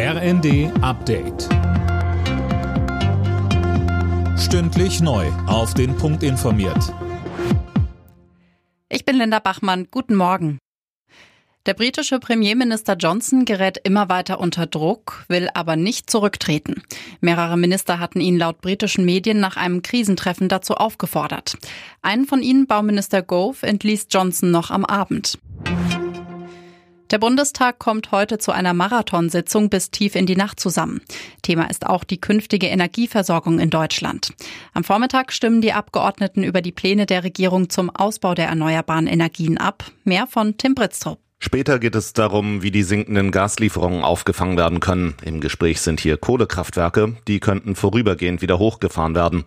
[0.00, 1.48] RND Update.
[4.38, 5.26] Stündlich neu.
[5.48, 6.94] Auf den Punkt informiert.
[8.88, 9.88] Ich bin Linda Bachmann.
[9.90, 10.58] Guten Morgen.
[11.66, 16.84] Der britische Premierminister Johnson gerät immer weiter unter Druck, will aber nicht zurücktreten.
[17.20, 21.58] Mehrere Minister hatten ihn laut britischen Medien nach einem Krisentreffen dazu aufgefordert.
[22.02, 25.40] Einen von ihnen, Bauminister Gove, entließ Johnson noch am Abend.
[27.10, 31.00] Der Bundestag kommt heute zu einer Marathonsitzung bis tief in die Nacht zusammen.
[31.40, 34.34] Thema ist auch die künftige Energieversorgung in Deutschland.
[34.74, 39.56] Am Vormittag stimmen die Abgeordneten über die Pläne der Regierung zum Ausbau der erneuerbaren Energien
[39.56, 39.84] ab.
[40.04, 41.18] Mehr von Tim Britztrup.
[41.38, 45.14] Später geht es darum, wie die sinkenden Gaslieferungen aufgefangen werden können.
[45.24, 49.44] Im Gespräch sind hier Kohlekraftwerke, die könnten vorübergehend wieder hochgefahren werden.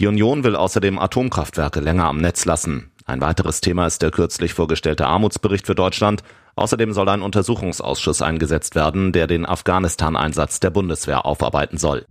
[0.00, 2.90] Die Union will außerdem Atomkraftwerke länger am Netz lassen.
[3.06, 6.22] Ein weiteres Thema ist der kürzlich vorgestellte Armutsbericht für Deutschland.
[6.56, 12.06] Außerdem soll ein Untersuchungsausschuss eingesetzt werden, der den Afghanistan-Einsatz der Bundeswehr aufarbeiten soll.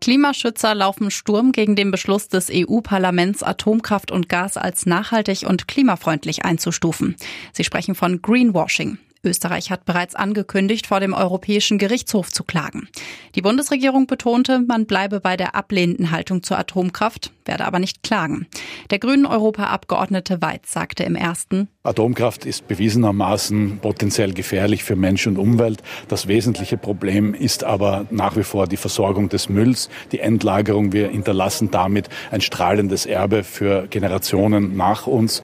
[0.00, 6.46] Klimaschützer laufen Sturm gegen den Beschluss des EU-Parlaments, Atomkraft und Gas als nachhaltig und klimafreundlich
[6.46, 7.16] einzustufen.
[7.52, 8.96] Sie sprechen von Greenwashing.
[9.24, 12.88] Österreich hat bereits angekündigt, vor dem Europäischen Gerichtshof zu klagen.
[13.34, 18.46] Die Bundesregierung betonte, man bleibe bei der ablehnenden Haltung zur Atomkraft, werde aber nicht klagen.
[18.90, 25.38] Der grünen Europaabgeordnete Weiz sagte im ersten, Atomkraft ist bewiesenermaßen potenziell gefährlich für Mensch und
[25.38, 25.82] Umwelt.
[26.08, 30.92] Das wesentliche Problem ist aber nach wie vor die Versorgung des Mülls, die Endlagerung.
[30.92, 35.42] Wir hinterlassen damit ein strahlendes Erbe für Generationen nach uns.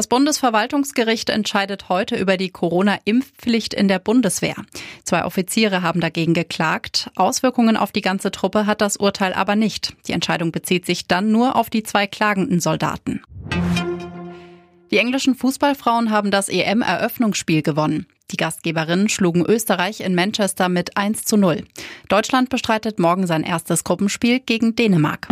[0.00, 4.54] Das Bundesverwaltungsgericht entscheidet heute über die Corona-Impfpflicht in der Bundeswehr.
[5.04, 7.10] Zwei Offiziere haben dagegen geklagt.
[7.16, 9.94] Auswirkungen auf die ganze Truppe hat das Urteil aber nicht.
[10.06, 13.20] Die Entscheidung bezieht sich dann nur auf die zwei klagenden Soldaten.
[14.90, 18.06] Die englischen Fußballfrauen haben das EM-Eröffnungsspiel gewonnen.
[18.30, 21.64] Die Gastgeberinnen schlugen Österreich in Manchester mit 1 zu 0.
[22.08, 25.28] Deutschland bestreitet morgen sein erstes Gruppenspiel gegen Dänemark.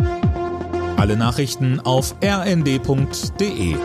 [0.98, 3.76] Alle Nachrichten auf rnd.de